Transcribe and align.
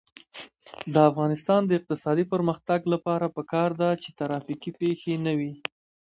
د 0.93 0.95
افغانستان 1.09 1.61
د 1.65 1.71
اقتصادي 1.79 2.25
پرمختګ 2.33 2.79
لپاره 2.93 3.25
پکار 3.37 3.69
ده 3.81 3.89
چې 4.01 4.09
ترافیکي 4.19 4.71
پیښې 4.81 5.13
نه 5.25 5.33
وي. 5.39 5.51